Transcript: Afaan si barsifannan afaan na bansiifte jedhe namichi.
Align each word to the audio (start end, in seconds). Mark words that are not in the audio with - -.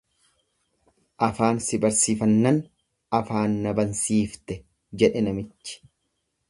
Afaan 1.27 1.61
si 1.65 1.79
barsifannan 1.83 2.57
afaan 3.21 3.61
na 3.67 3.75
bansiifte 3.83 4.61
jedhe 5.03 5.29
namichi. 5.29 5.81